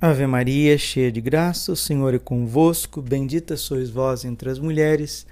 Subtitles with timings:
[0.00, 3.02] Ave Maria, cheia de graça, o Senhor é convosco.
[3.02, 5.26] Bendita sois vós entre as mulheres.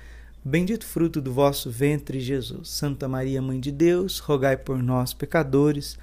[0.45, 2.69] Bendito fruto do vosso ventre, Jesus.
[2.71, 5.97] Santa Maria, Mãe de Deus, rogai por nós, pecadores,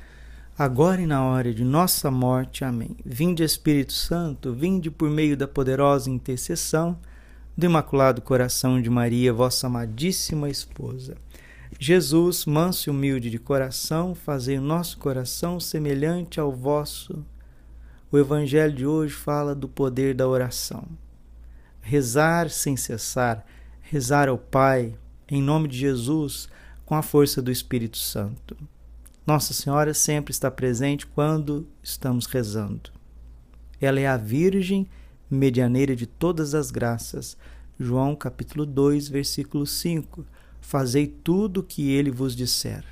[0.57, 2.63] agora e na hora de nossa morte.
[2.63, 2.96] Amém.
[3.04, 6.97] Vinde, Espírito Santo, vinde por meio da poderosa intercessão
[7.57, 11.17] do Imaculado Coração de Maria, vossa amadíssima esposa.
[11.77, 17.25] Jesus, manso e humilde de coração, fazei o nosso coração semelhante ao vosso.
[18.13, 20.88] O Evangelho de hoje fala do poder da oração.
[21.81, 23.44] Rezar sem cessar,
[23.81, 24.95] rezar ao Pai,
[25.27, 26.48] em nome de Jesus,
[26.85, 28.55] com a força do Espírito Santo.
[29.26, 32.91] Nossa Senhora sempre está presente quando estamos rezando.
[33.81, 34.88] Ela é a Virgem
[35.27, 37.35] medianeira de todas as graças.
[37.80, 40.23] João capítulo 2, versículo 5
[40.62, 42.85] fazei tudo o que ele vos disser.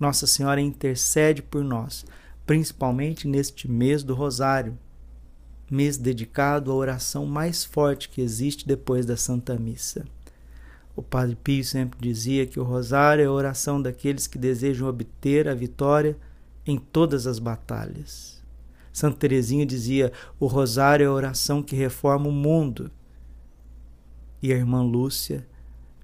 [0.00, 2.04] Nossa Senhora intercede por nós,
[2.48, 4.78] principalmente neste mês do Rosário,
[5.70, 10.06] mês dedicado à oração mais forte que existe depois da Santa Missa.
[10.96, 15.46] O Padre Pio sempre dizia que o Rosário é a oração daqueles que desejam obter
[15.46, 16.16] a vitória
[16.64, 18.42] em todas as batalhas.
[18.94, 22.90] Santa Teresinha dizia: o Rosário é a oração que reforma o mundo.
[24.42, 25.46] E a irmã Lúcia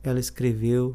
[0.02, 0.94] ela escreveu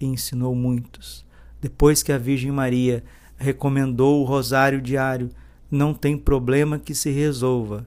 [0.00, 1.24] e ensinou muitos.
[1.60, 3.04] Depois que a Virgem Maria
[3.38, 5.30] recomendou o rosário diário,
[5.70, 7.86] não tem problema que se resolva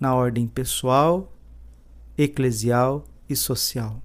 [0.00, 1.32] na ordem pessoal,
[2.16, 4.02] eclesial e social.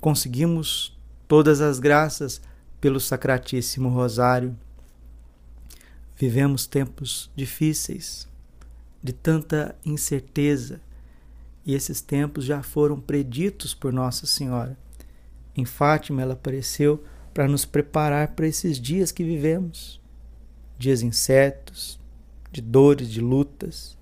[0.00, 2.40] Conseguimos todas as graças
[2.80, 4.56] pelo Sacratíssimo Rosário.
[6.16, 8.28] Vivemos tempos difíceis,
[9.02, 10.80] de tanta incerteza,
[11.64, 14.76] e esses tempos já foram preditos por Nossa Senhora.
[15.56, 20.02] Em Fátima, ela apareceu para nos preparar para esses dias que vivemos
[20.82, 21.98] dias incertos,
[22.50, 23.96] de dores, de lutas.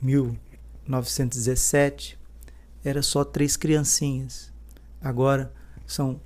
[0.00, 2.16] Em 1917
[2.84, 4.52] era só três criancinhas.
[5.00, 5.52] Agora
[5.84, 6.20] são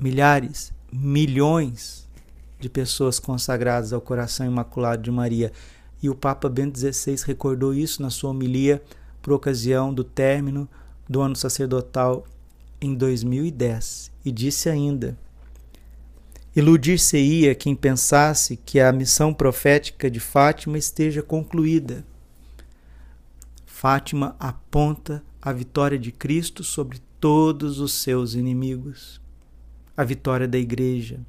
[0.00, 2.08] milhares, milhões
[2.58, 5.52] de pessoas consagradas ao coração imaculado de Maria.
[6.02, 8.82] E o Papa Bento XVI recordou isso na sua homilia
[9.20, 10.66] por ocasião do término
[11.08, 12.24] do ano sacerdotal
[12.80, 15.18] em 2010 e disse ainda:
[16.54, 22.04] Iludir-se-ia quem pensasse que a missão profética de Fátima esteja concluída.
[23.64, 29.20] Fátima aponta a vitória de Cristo sobre todos os seus inimigos,
[29.96, 31.20] a vitória da Igreja,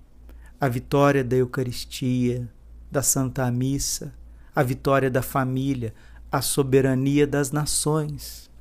[0.59, 2.49] a vitória da Eucaristia,
[2.91, 4.13] da Santa Missa,
[4.55, 5.93] a vitória da família,
[6.31, 8.51] a soberania das nações.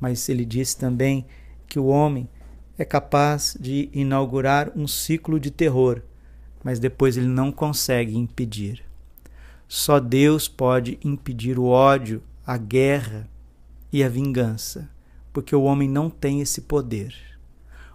[0.00, 1.26] Mas ele disse também
[1.68, 2.28] que o homem
[2.82, 6.02] é capaz de inaugurar um ciclo de terror,
[6.64, 8.84] mas depois ele não consegue impedir.
[9.68, 13.28] Só Deus pode impedir o ódio, a guerra
[13.92, 14.90] e a vingança,
[15.32, 17.14] porque o homem não tem esse poder.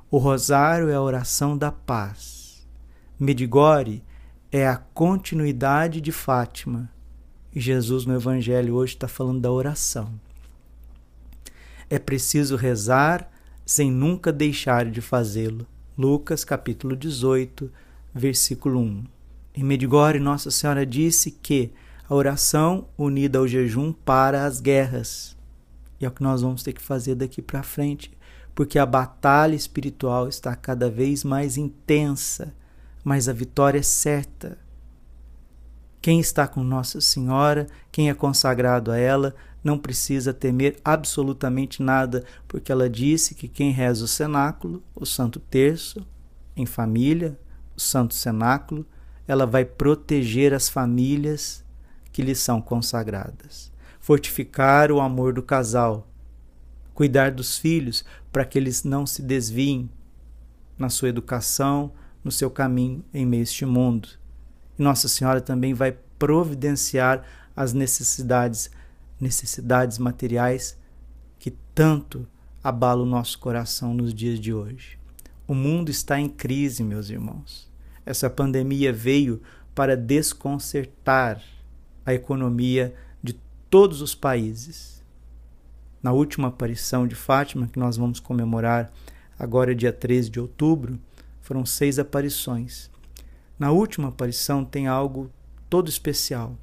[0.09, 2.65] O rosário é a oração da paz.
[3.19, 4.01] Medigore
[4.53, 6.89] é a continuidade de Fátima.
[7.53, 10.17] E Jesus no Evangelho hoje está falando da oração.
[11.89, 13.29] É preciso rezar
[13.67, 15.67] sem nunca deixar de fazê-lo.
[15.97, 17.69] Lucas capítulo 18,
[18.16, 19.03] versículo 1.
[19.55, 21.73] Em Medigore, Nossa Senhora disse que
[22.07, 25.35] a oração unida ao jejum para as guerras.
[26.00, 28.09] E é o que nós vamos ter que fazer daqui para frente,
[28.55, 32.55] porque a batalha espiritual está cada vez mais intensa,
[33.03, 34.57] mas a vitória é certa.
[36.07, 42.23] Quem está com Nossa Senhora, quem é consagrado a ela, não precisa temer absolutamente nada,
[42.47, 46.07] porque ela disse que quem reza o cenáculo, o Santo Terço,
[46.56, 47.38] em família,
[47.75, 48.85] o Santo Cenáculo,
[49.28, 51.62] ela vai proteger as famílias
[52.13, 53.69] que lhe são consagradas,
[54.00, 56.07] fortificar o amor do casal,
[56.94, 59.90] cuidar dos filhos para que eles não se desviem
[60.79, 61.91] na sua educação,
[62.23, 64.07] no seu caminho em meio a este mundo.
[64.77, 67.23] E Nossa Senhora também vai providenciar
[67.55, 68.69] as necessidades
[69.19, 70.78] necessidades materiais
[71.40, 72.28] que tanto
[72.63, 74.97] abalam o nosso coração nos dias de hoje.
[75.47, 77.67] O mundo está em crise, meus irmãos.
[78.05, 79.41] Essa pandemia veio
[79.73, 81.41] para desconcertar
[82.05, 85.03] a economia de todos os países.
[86.02, 88.91] Na última aparição de Fátima, que nós vamos comemorar
[89.37, 90.99] agora, dia 13 de outubro,
[91.41, 92.90] foram seis aparições.
[93.57, 95.31] Na última aparição tem algo
[95.69, 96.55] todo especial.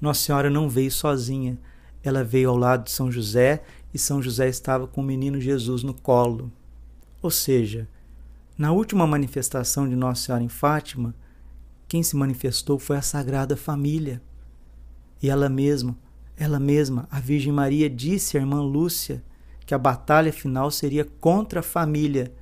[0.00, 1.58] Nossa Senhora não veio sozinha,
[2.02, 5.82] ela veio ao lado de São José e São José estava com o menino Jesus
[5.82, 6.52] no colo.
[7.20, 7.88] Ou seja,
[8.56, 11.14] na última manifestação de Nossa Senhora em Fátima,
[11.88, 14.22] quem se manifestou foi a Sagrada Família.
[15.22, 15.96] E ela mesma,
[16.36, 19.22] ela mesma, a Virgem Maria, disse à irmã Lúcia
[19.64, 22.32] que a batalha final seria contra a família,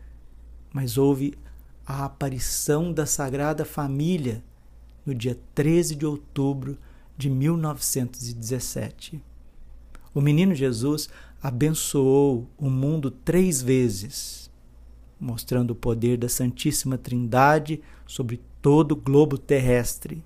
[0.72, 1.38] mas houve
[1.86, 4.42] a aparição da Sagrada Família
[5.04, 6.78] no dia 13 de outubro
[7.16, 9.22] de 1917.
[10.14, 11.08] O menino Jesus
[11.42, 14.50] abençoou o mundo três vezes,
[15.20, 20.25] mostrando o poder da Santíssima Trindade sobre todo o globo terrestre.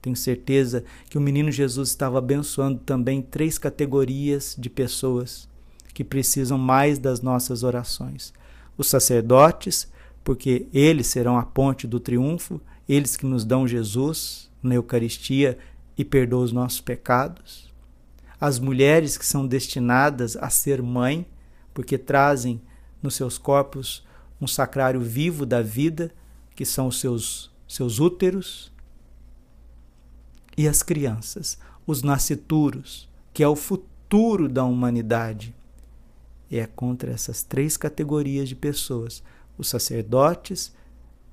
[0.00, 5.48] Tenho certeza que o menino Jesus estava abençoando também três categorias de pessoas
[5.92, 8.32] que precisam mais das nossas orações:
[8.76, 9.88] os sacerdotes,
[10.28, 15.56] porque eles serão a ponte do triunfo, eles que nos dão Jesus na Eucaristia
[15.96, 17.72] e perdoam os nossos pecados.
[18.38, 21.26] As mulheres que são destinadas a ser mãe,
[21.72, 22.60] porque trazem
[23.02, 24.06] nos seus corpos
[24.38, 26.12] um sacrário vivo da vida,
[26.54, 28.70] que são os seus, seus úteros.
[30.58, 35.54] E as crianças, os nascituros, que é o futuro da humanidade.
[36.50, 39.22] E é contra essas três categorias de pessoas:
[39.58, 40.72] os sacerdotes,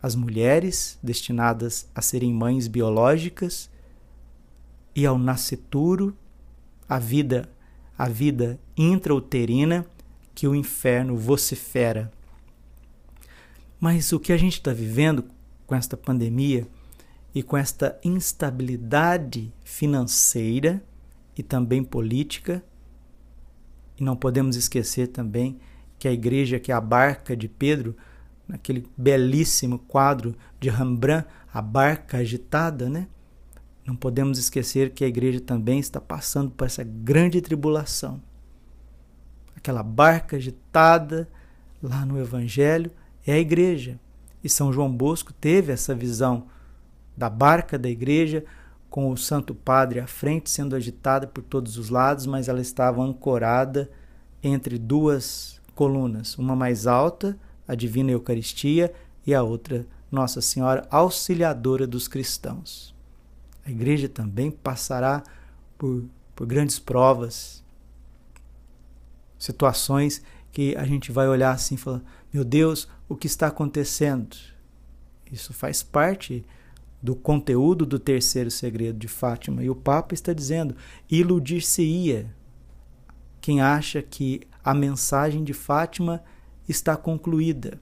[0.02, 3.70] as mulheres destinadas a serem mães biológicas
[4.96, 6.16] e ao nascituro,
[6.88, 7.50] a vida,
[7.98, 9.86] a vida intrauterina
[10.34, 12.12] que o inferno vocifera.
[13.80, 15.26] Mas o que a gente está vivendo
[15.66, 16.68] com esta pandemia
[17.34, 20.84] e com esta instabilidade financeira
[21.38, 22.64] e também política,
[23.98, 25.60] e não podemos esquecer também
[25.98, 27.96] que a igreja, que é a barca de Pedro,
[28.48, 33.08] naquele belíssimo quadro de Rembrandt, a barca agitada, né?
[33.86, 38.22] Não podemos esquecer que a igreja também está passando por essa grande tribulação.
[39.56, 41.30] Aquela barca agitada
[41.82, 42.92] lá no Evangelho
[43.26, 44.00] é a igreja.
[44.44, 46.48] E São João Bosco teve essa visão
[47.16, 48.44] da barca da igreja
[48.90, 53.02] com o Santo Padre à frente, sendo agitada por todos os lados, mas ela estava
[53.02, 53.90] ancorada
[54.42, 58.94] entre duas colunas, uma mais alta, a Divina Eucaristia,
[59.26, 62.94] e a outra, Nossa Senhora Auxiliadora dos cristãos.
[63.66, 65.24] A igreja também passará
[65.78, 67.64] por, por grandes provas,
[69.40, 70.22] situações
[70.52, 74.38] que a gente vai olhar assim e falar: meu Deus, o que está acontecendo?
[75.32, 76.46] Isso faz parte
[77.02, 79.64] do conteúdo do terceiro segredo de Fátima.
[79.64, 80.76] E o Papa está dizendo:
[81.10, 82.34] iludir-se-ia
[83.42, 86.24] quem acha que a mensagem de Fátima
[86.68, 87.80] está concluída.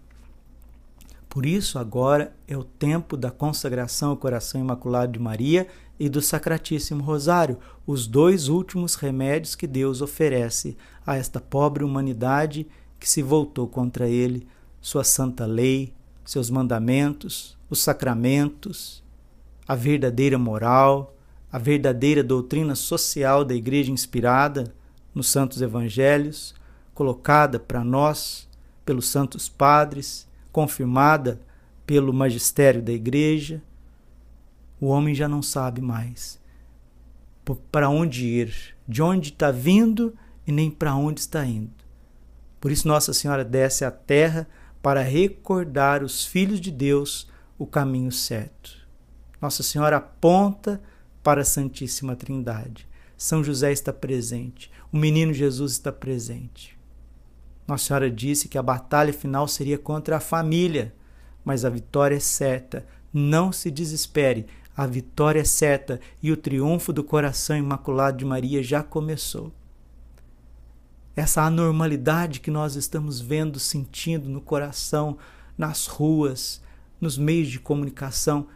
[1.30, 5.68] Por isso, agora é o tempo da consagração ao coração imaculado de Maria
[6.00, 7.58] e do Sacratíssimo Rosário,
[7.88, 12.68] os dois últimos remédios que Deus oferece a esta pobre humanidade
[13.00, 14.48] que se voltou contra Ele,
[14.80, 15.94] sua santa lei,
[16.24, 19.04] seus mandamentos, os sacramentos,
[19.68, 21.16] a verdadeira moral,
[21.52, 24.74] a verdadeira doutrina social da Igreja inspirada
[25.14, 26.54] nos Santos Evangelhos,
[26.94, 28.48] colocada para nós
[28.86, 31.42] pelos Santos Padres confirmada
[31.86, 33.62] pelo magistério da igreja,
[34.80, 36.42] o homem já não sabe mais
[37.72, 40.16] para onde ir, de onde está vindo
[40.48, 41.72] e nem para onde está indo.
[42.60, 44.48] Por isso, Nossa Senhora desce à terra
[44.82, 48.78] para recordar os filhos de Deus o caminho certo.
[49.42, 50.82] Nossa Senhora aponta
[51.22, 52.88] para a Santíssima Trindade.
[53.18, 56.78] São José está presente, o menino Jesus está presente.
[57.68, 60.94] Nossa Senhora disse que a batalha final seria contra a família,
[61.44, 62.86] mas a vitória é certa.
[63.12, 68.64] Não se desespere, a vitória é certa e o triunfo do coração imaculado de Maria
[68.64, 69.52] já começou.
[71.16, 75.18] Essa anormalidade que nós estamos vendo, sentindo no coração,
[75.56, 76.60] nas ruas,
[77.00, 78.48] nos meios de comunicação,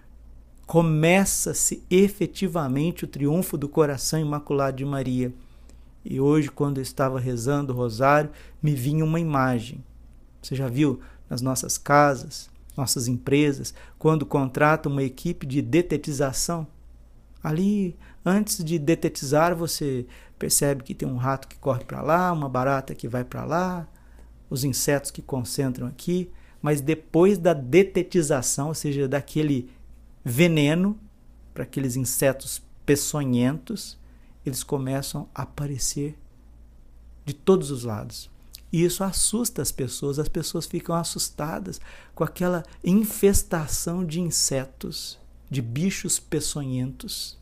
[0.66, 5.32] começa-se efetivamente o triunfo do coração imaculado de Maria.
[6.10, 8.30] E hoje, quando eu estava rezando o rosário,
[8.64, 9.84] me vinha uma imagem.
[10.42, 16.66] Você já viu nas nossas casas, nossas empresas, quando contrata uma equipe de detetização?
[17.44, 20.06] Ali, antes de detetizar, você
[20.40, 23.88] percebe que tem um rato que corre para lá, uma barata que vai para lá,
[24.50, 29.70] os insetos que concentram aqui, mas depois da detetização, ou seja, daquele
[30.24, 30.98] veneno
[31.54, 33.98] para aqueles insetos peçonhentos,
[34.50, 36.18] eles começam a aparecer
[37.26, 38.30] de todos os lados.
[38.72, 41.80] E isso assusta as pessoas, as pessoas ficam assustadas
[42.14, 47.38] com aquela infestação de insetos, de bichos peçonhentos.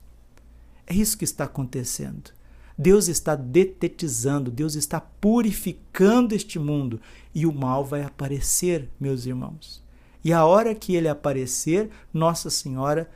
[0.85, 2.31] É isso que está acontecendo.
[2.77, 6.99] Deus está detetizando, Deus está purificando este mundo
[7.33, 9.83] e o mal vai aparecer, meus irmãos.
[10.23, 13.09] E a hora que ele aparecer, Nossa Senhora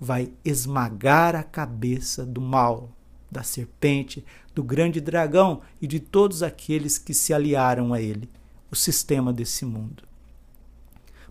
[0.00, 2.90] vai esmagar a cabeça do mal,
[3.30, 8.28] da serpente, do grande dragão e de todos aqueles que se aliaram a ele,
[8.70, 10.04] o sistema desse mundo.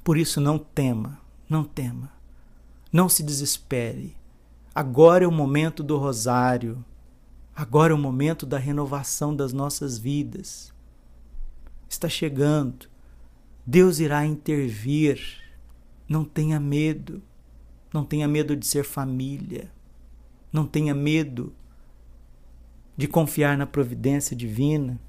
[0.03, 1.19] Por isso, não tema,
[1.50, 2.12] não tema,
[2.91, 4.15] não se desespere.
[4.75, 6.83] Agora é o momento do rosário,
[7.55, 10.73] agora é o momento da renovação das nossas vidas.
[11.88, 12.88] Está chegando,
[13.65, 15.41] Deus irá intervir.
[16.09, 17.23] Não tenha medo,
[17.93, 19.71] não tenha medo de ser família,
[20.51, 21.53] não tenha medo
[22.95, 25.00] de confiar na providência divina,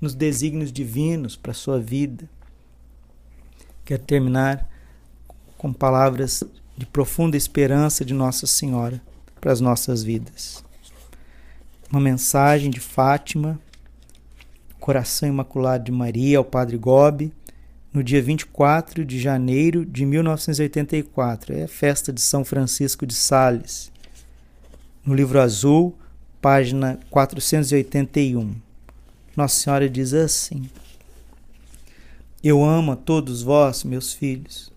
[0.00, 2.28] nos desígnios divinos para a sua vida.
[3.84, 4.68] Quero terminar
[5.56, 6.42] com palavras
[6.76, 9.00] de profunda esperança de Nossa Senhora
[9.40, 10.64] para as nossas vidas.
[11.90, 13.60] Uma mensagem de Fátima,
[14.78, 17.32] Coração Imaculado de Maria, ao Padre Gobi,
[17.92, 21.54] no dia 24 de janeiro de 1984.
[21.54, 23.90] É a festa de São Francisco de Sales.
[25.04, 25.98] No livro azul,
[26.40, 28.54] página 481.
[29.36, 30.68] Nossa Senhora diz assim:
[32.42, 34.72] Eu amo a todos vós, meus filhos,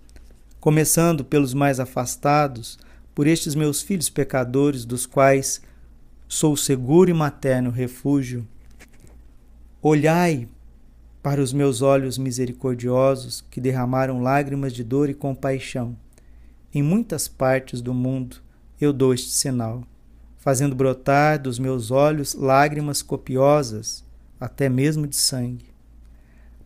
[0.59, 2.77] começando pelos mais afastados,
[3.15, 5.61] por estes meus filhos pecadores, dos quais
[6.27, 8.45] sou seguro e materno refúgio.
[9.81, 10.47] Olhai
[11.21, 15.95] para os meus olhos misericordiosos que derramaram lágrimas de dor e compaixão.
[16.73, 18.37] Em muitas partes do mundo
[18.81, 19.83] eu dou este sinal
[20.43, 24.03] fazendo brotar dos meus olhos lágrimas copiosas,
[24.37, 25.71] até mesmo de sangue,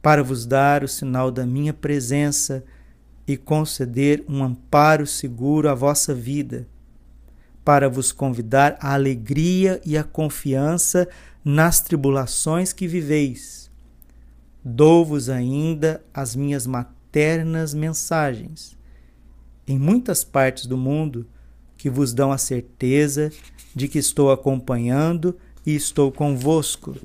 [0.01, 2.63] para vos dar o sinal da minha presença
[3.27, 6.67] e conceder um amparo seguro à vossa vida,
[7.63, 11.07] para vos convidar à alegria e à confiança
[11.45, 13.69] nas tribulações que viveis.
[14.65, 18.75] Dou-vos ainda as minhas maternas mensagens.
[19.67, 21.27] Em muitas partes do mundo,
[21.77, 23.31] que vos dão a certeza
[23.77, 26.95] de que estou acompanhando e estou convosco,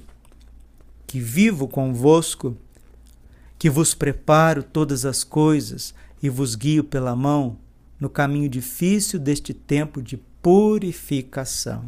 [1.06, 2.56] que vivo convosco,
[3.58, 7.58] que vos preparo todas as coisas e vos guio pela mão
[8.00, 11.84] no caminho difícil deste tempo de purificação.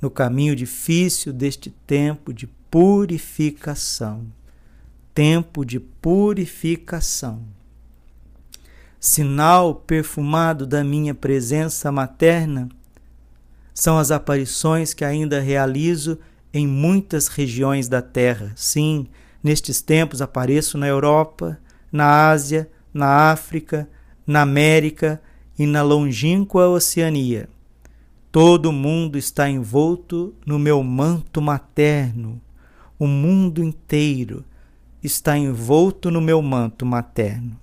[0.00, 4.24] No caminho difícil deste tempo de purificação.
[5.12, 7.42] Tempo de purificação
[9.04, 12.70] sinal perfumado da minha presença materna,
[13.74, 16.18] são as aparições que ainda realizo
[16.52, 18.52] em muitas regiões da Terra.
[18.54, 19.08] Sim,
[19.42, 21.58] nestes tempos apareço na Europa,
[21.90, 23.88] na Ásia, na África,
[24.24, 25.20] na América
[25.58, 27.48] e na longínqua Oceania.
[28.30, 32.40] Todo o mundo está envolto no meu manto materno.
[32.96, 34.44] O mundo inteiro
[35.02, 37.58] está envolto no meu manto materno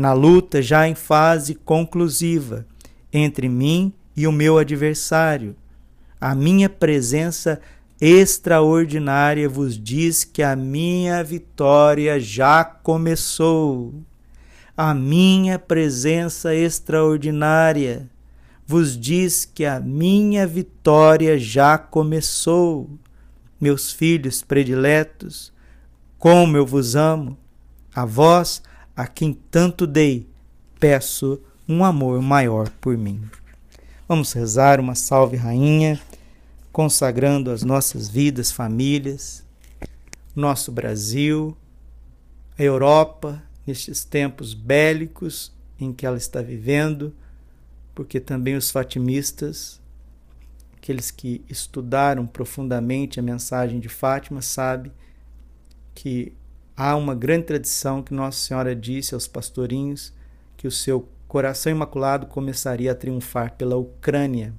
[0.00, 2.66] na luta já em fase conclusiva
[3.12, 5.56] entre mim e o meu adversário.
[6.20, 7.58] A minha presença
[7.98, 13.94] extraordinária vos diz que a minha vitória já começou.
[14.76, 18.10] A minha presença extraordinária
[18.66, 22.90] vos diz que a minha vitória já começou.
[23.58, 25.50] Meus filhos prediletos,
[26.18, 27.38] como eu vos amo,
[27.94, 28.62] a vós
[28.94, 30.28] a quem tanto dei,
[30.78, 33.22] peço um amor maior por mim.
[34.10, 36.00] Vamos rezar uma salve, Rainha,
[36.72, 39.46] consagrando as nossas vidas, famílias,
[40.34, 41.56] nosso Brasil,
[42.58, 47.14] a Europa, nestes tempos bélicos em que ela está vivendo,
[47.94, 49.80] porque também os fatimistas,
[50.76, 54.90] aqueles que estudaram profundamente a mensagem de Fátima, sabem
[55.94, 56.32] que
[56.76, 60.12] Há uma grande tradição que Nossa Senhora disse aos pastorinhos
[60.56, 64.52] que o seu coração imaculado começaria a triunfar pela Ucrânia,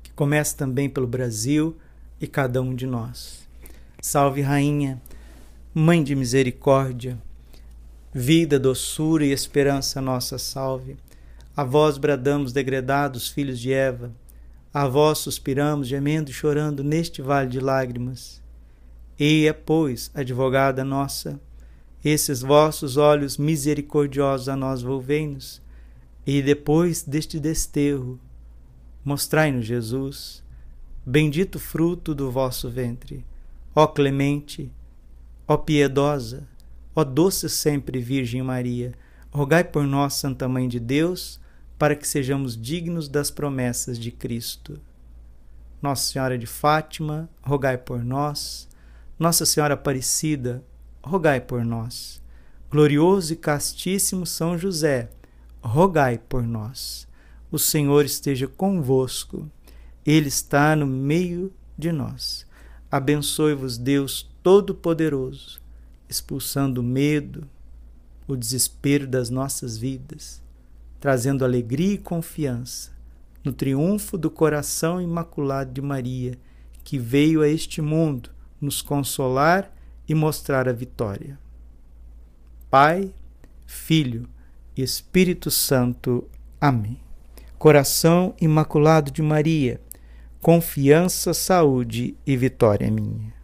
[0.00, 1.76] que começa também pelo Brasil
[2.20, 3.44] e cada um de nós.
[4.00, 5.02] Salve, Rainha,
[5.74, 7.18] Mãe de misericórdia,
[8.14, 10.96] vida, doçura e esperança nossa salve.
[11.56, 14.12] A vós bradamos, degredados filhos de Eva,
[14.72, 18.40] a vós suspiramos, gemendo e chorando neste vale de lágrimas.
[19.18, 21.40] Eia, pois, advogada nossa,
[22.08, 25.60] esses vossos olhos misericordiosos a nós volvei-nos,
[26.26, 28.20] e depois deste desterro,
[29.04, 30.44] mostrai-nos Jesus,
[31.04, 33.24] bendito fruto do vosso ventre,
[33.74, 34.70] ó clemente,
[35.46, 36.46] ó piedosa,
[36.94, 38.92] ó doce sempre Virgem Maria,
[39.30, 41.40] rogai por nós, Santa Mãe de Deus,
[41.78, 44.80] para que sejamos dignos das promessas de Cristo.
[45.80, 48.68] Nossa Senhora de Fátima, rogai por nós.
[49.18, 50.62] Nossa Senhora Aparecida,
[51.02, 52.22] rogai por nós.
[52.70, 55.08] Glorioso e castíssimo São José,
[55.62, 57.06] rogai por nós.
[57.50, 59.50] o Senhor esteja convosco,
[60.04, 62.46] Ele está no meio de nós.
[62.90, 65.60] Abençoe-vos, Deus Todo-Poderoso,
[66.08, 67.48] expulsando o medo,
[68.26, 70.42] o desespero das nossas vidas,
[71.00, 72.90] trazendo alegria e confiança
[73.42, 76.38] no triunfo do coração imaculado de Maria,
[76.84, 79.72] que veio a este mundo nos consolar
[80.08, 81.38] e mostrar a vitória.
[82.70, 83.12] Pai,
[83.66, 84.28] Filho
[84.76, 86.28] e Espírito Santo.
[86.60, 86.98] Amém.
[87.58, 89.80] Coração Imaculado de Maria,
[90.40, 93.37] confiança, saúde e vitória minha.